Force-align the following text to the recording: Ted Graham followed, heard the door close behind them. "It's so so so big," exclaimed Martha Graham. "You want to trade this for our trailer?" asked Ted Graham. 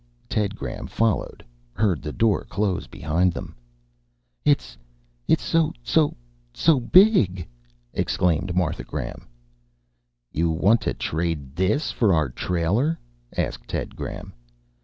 Ted 0.29 0.55
Graham 0.55 0.87
followed, 0.87 1.45
heard 1.73 2.01
the 2.01 2.11
door 2.11 2.43
close 2.45 2.87
behind 2.87 3.33
them. 3.33 3.53
"It's 4.43 4.75
so 5.37 5.73
so 5.83 6.15
so 6.55 6.79
big," 6.79 7.47
exclaimed 7.93 8.55
Martha 8.55 8.83
Graham. 8.83 9.27
"You 10.31 10.49
want 10.49 10.81
to 10.81 10.95
trade 10.95 11.55
this 11.55 11.91
for 11.91 12.15
our 12.15 12.29
trailer?" 12.29 12.97
asked 13.37 13.67
Ted 13.67 13.95
Graham. 13.95 14.33